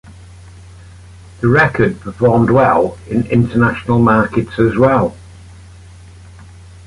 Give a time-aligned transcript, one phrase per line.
[1.41, 5.15] The record performed well in international markets as well.